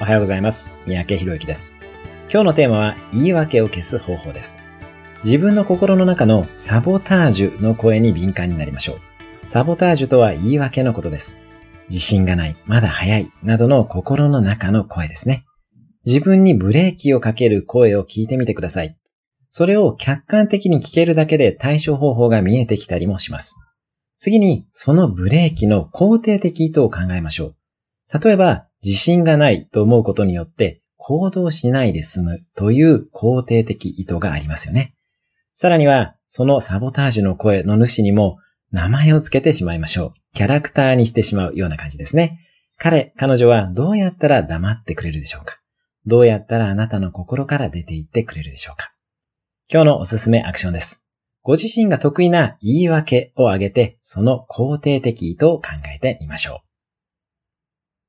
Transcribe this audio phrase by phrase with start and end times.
[0.00, 0.74] おはようございます。
[0.86, 1.74] 三宅博之です。
[2.30, 4.62] 今日のテーマは言い訳を消す方法です。
[5.24, 9.50] 自分の心の中のサボタージュの声に敏感になりましょう。
[9.50, 11.36] サボタージュとは言い訳のことです。
[11.88, 15.46] 自信がない、まだ早い、などの心の中の声ですね。
[16.06, 18.96] 自分にブレーキをかける声を聞いてみてください。
[19.50, 23.56] それを客観的に聞けるだけで対処方法が見えてきたりもします。
[24.16, 27.56] 次に、そのブレーキの肯定的意図を考えましょう。
[28.22, 34.94] 例えば、自信がないと思うことによって行動しないで済むという肯定的意図がありますよね。
[35.54, 38.38] さらには、そのサボタージュの声の主にも
[38.70, 40.34] 名前をつけてしまいましょう。
[40.34, 42.40] キャラクターにしてしまうような感じですね。
[42.76, 45.56] 彼、彼女はどうやったら黙ってくれるでしょうか
[46.06, 48.92] どうやったらあなたの心から出ていってくれるでしょうか
[49.72, 51.04] 今日のおすすめアクションです。
[51.42, 56.67] ご自身が得意な言い訳を挙げて、その肯定的意図を考えてみましょう。